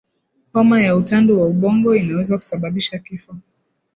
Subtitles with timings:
[0.53, 3.35] homa ya utandu wa ubongo inaweza kusababisha kifo